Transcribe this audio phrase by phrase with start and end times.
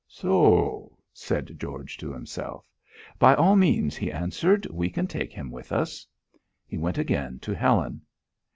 [0.07, 2.67] "Soh!" said George to himself.
[3.19, 4.65] "By all means," he answered.
[4.71, 6.07] "We can take him with us."
[6.65, 8.01] He went again to Helen.